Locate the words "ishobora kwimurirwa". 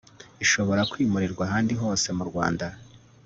0.43-1.41